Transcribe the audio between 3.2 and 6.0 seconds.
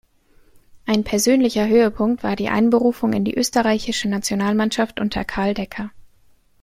die österreichische Nationalmannschaft unter Karl Decker.